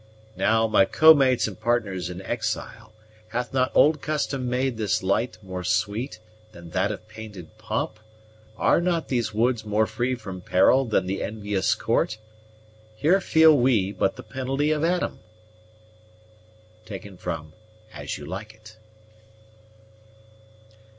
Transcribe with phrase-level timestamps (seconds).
[0.35, 2.91] Now, my co mates and partners in exile,
[3.27, 6.19] Hath not old custom made this life more sweet
[6.53, 7.99] Than that of painted pomp?
[8.57, 12.17] Are not these woods More free from peril than the envious court?
[12.95, 15.19] Here feel we but the penalty of Adam.
[16.87, 18.77] _As You Like It.